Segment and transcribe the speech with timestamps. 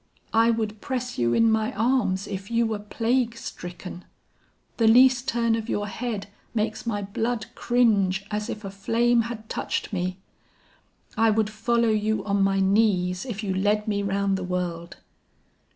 [0.33, 4.03] I would press you in my arms if you were plague stricken!
[4.77, 9.47] The least turn of your head makes my blood cringe, as if a flame had
[9.47, 10.17] touched me.
[11.15, 14.97] I would follow you on my knees, if you led me round the world.